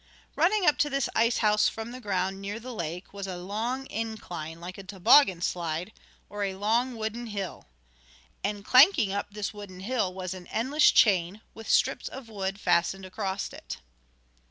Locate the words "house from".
1.45-1.91